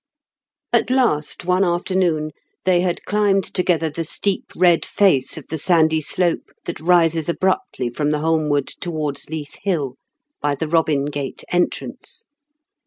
[0.73, 2.31] At last one afternoon
[2.65, 7.91] they had climbed together the steep red face of the sandy slope that rises abruptly
[7.91, 9.97] from the Holmwood towards Leith Hill,
[10.41, 12.25] by the Robin Gate entrance.